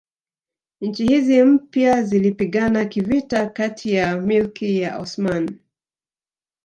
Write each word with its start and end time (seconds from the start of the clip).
Nchi 0.81 1.05
hizi 1.07 1.43
mpya 1.43 2.03
zilipigana 2.03 2.85
kivita 2.85 3.45
kati 3.49 3.93
yao 3.93 4.15
na 4.17 4.21
Milki 4.25 4.81
ya 4.81 4.99
Osmani 4.99 5.57